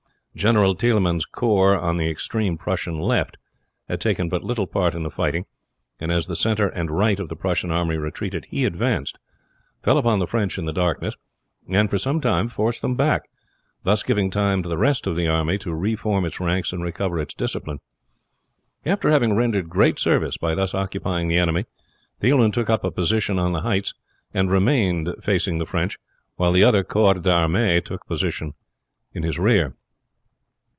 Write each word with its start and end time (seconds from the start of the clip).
General 0.33 0.75
Thielmann's 0.77 1.25
corps 1.25 1.77
on 1.77 1.97
the 1.97 2.09
extreme 2.09 2.57
Prussian 2.57 2.97
left 2.97 3.35
had 3.89 3.99
taken 3.99 4.29
but 4.29 4.45
little 4.45 4.65
part 4.65 4.95
in 4.95 5.03
the 5.03 5.11
fighting; 5.11 5.45
and 5.99 6.09
as 6.09 6.25
the 6.25 6.37
center 6.37 6.69
and 6.69 6.89
right 6.89 7.19
of 7.19 7.27
the 7.27 7.35
Prussian 7.35 7.69
army 7.69 7.97
retreated 7.97 8.45
he 8.49 8.63
advanced, 8.63 9.19
fell 9.83 9.97
upon 9.97 10.19
the 10.19 10.25
French 10.25 10.57
in 10.57 10.63
the 10.63 10.71
darkness, 10.71 11.15
and 11.69 11.89
for 11.89 11.97
some 11.97 12.21
time 12.21 12.47
forced 12.47 12.81
them 12.81 12.95
back, 12.95 13.23
thus 13.83 14.03
giving 14.03 14.31
time 14.31 14.63
to 14.63 14.69
the 14.69 14.77
rest 14.77 15.05
of 15.05 15.17
the 15.17 15.27
army 15.27 15.57
to 15.57 15.75
reform 15.75 16.23
its 16.23 16.39
ranks 16.39 16.71
and 16.71 16.81
recover 16.81 17.19
its 17.19 17.33
discipline. 17.33 17.79
After 18.85 19.09
having 19.11 19.35
rendered 19.35 19.67
great 19.69 19.99
service 19.99 20.37
by 20.37 20.55
thus 20.55 20.73
occupying 20.73 21.27
the 21.27 21.37
enemy 21.37 21.65
Thielmann 22.21 22.53
took 22.53 22.69
up 22.69 22.85
a 22.85 22.89
position 22.91 23.37
on 23.37 23.51
the 23.51 23.61
heights, 23.61 23.93
and 24.33 24.49
remained 24.49 25.09
facing 25.21 25.57
the 25.57 25.65
French, 25.65 25.97
while 26.37 26.53
the 26.53 26.63
other 26.63 26.85
corps 26.85 27.15
d'armé 27.15 27.83
took 27.83 28.07
post 28.07 28.41
in 29.13 29.23
his 29.23 29.37
rear. 29.37 29.75